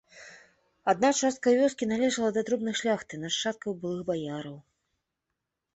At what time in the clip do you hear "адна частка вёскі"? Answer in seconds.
0.93-1.89